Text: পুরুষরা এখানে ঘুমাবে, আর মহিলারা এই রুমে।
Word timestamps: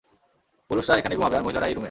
পুরুষরা 0.69 0.93
এখানে 0.97 1.15
ঘুমাবে, 1.15 1.35
আর 1.37 1.43
মহিলারা 1.43 1.67
এই 1.67 1.73
রুমে। 1.73 1.79